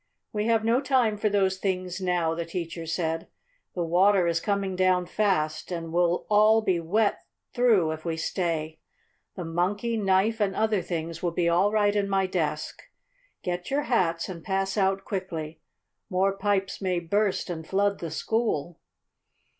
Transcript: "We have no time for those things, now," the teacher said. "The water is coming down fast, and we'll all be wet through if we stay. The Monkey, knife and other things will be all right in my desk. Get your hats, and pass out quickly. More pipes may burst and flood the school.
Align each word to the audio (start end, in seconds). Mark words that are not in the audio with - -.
"We 0.33 0.47
have 0.47 0.65
no 0.65 0.81
time 0.81 1.15
for 1.15 1.29
those 1.29 1.57
things, 1.59 2.01
now," 2.01 2.33
the 2.33 2.43
teacher 2.43 2.87
said. 2.87 3.27
"The 3.75 3.83
water 3.83 4.25
is 4.25 4.39
coming 4.39 4.75
down 4.75 5.05
fast, 5.05 5.71
and 5.71 5.93
we'll 5.93 6.25
all 6.27 6.63
be 6.63 6.79
wet 6.79 7.19
through 7.53 7.91
if 7.91 8.03
we 8.03 8.17
stay. 8.17 8.79
The 9.35 9.45
Monkey, 9.45 9.97
knife 9.97 10.39
and 10.39 10.55
other 10.55 10.81
things 10.81 11.21
will 11.21 11.29
be 11.33 11.47
all 11.47 11.71
right 11.71 11.95
in 11.95 12.09
my 12.09 12.25
desk. 12.25 12.81
Get 13.43 13.69
your 13.69 13.83
hats, 13.83 14.27
and 14.27 14.43
pass 14.43 14.75
out 14.75 15.05
quickly. 15.05 15.61
More 16.09 16.33
pipes 16.35 16.81
may 16.81 16.99
burst 16.99 17.47
and 17.51 17.67
flood 17.67 17.99
the 17.99 18.09
school. 18.09 18.79